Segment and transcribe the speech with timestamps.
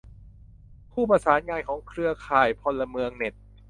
[0.91, 3.33] ผู้ประสานงานของเครือข่ายพลเมืองเน็ต